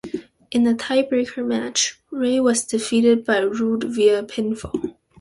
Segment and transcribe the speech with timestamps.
[0.49, 4.95] In the tiebreaker match, Ray was defeated by Roode via pinfall.